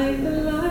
[0.00, 0.69] like the light.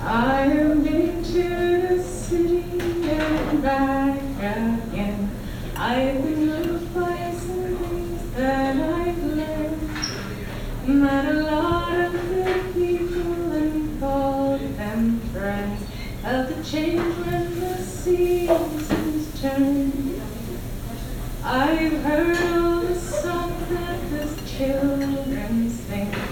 [0.00, 5.30] I am getting to the city and back again.
[5.76, 9.90] I will find some things that I've learned.
[10.86, 15.82] Met a lot of good people and called them friends.
[16.24, 20.20] Of the change when the seasons turn.
[21.44, 26.31] I've heard all the songs that the children sing.